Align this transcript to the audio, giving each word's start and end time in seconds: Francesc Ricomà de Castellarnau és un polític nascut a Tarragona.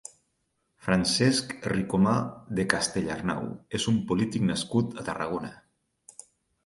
Francesc 0.85 1.51
Ricomà 1.73 2.15
de 2.59 2.65
Castellarnau 2.73 3.45
és 3.81 3.87
un 3.93 4.01
polític 4.13 4.51
nascut 4.53 5.01
a 5.03 5.09
Tarragona. 5.11 5.53